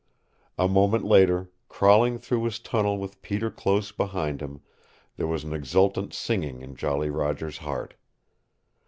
[0.57, 4.61] A moment later, crawling through his tunnel with Peter close behind him,
[5.15, 7.93] there was an exultant singing in Jolly Roger's heart.